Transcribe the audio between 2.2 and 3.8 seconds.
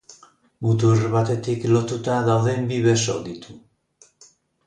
dauden bi beso ditu.